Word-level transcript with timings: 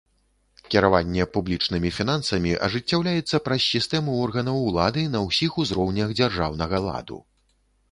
Кіраванне 0.75 1.25
публічнымі 1.35 1.91
фінансамі 1.97 2.55
ажыццяўляецца 2.69 3.41
праз 3.49 3.61
сістэму 3.75 4.17
органаў 4.25 4.57
улады 4.71 5.07
на 5.19 5.23
ўсіх 5.29 5.51
узроўнях 5.67 6.19
дзяржаўнага 6.23 6.85
ладу. 6.91 7.23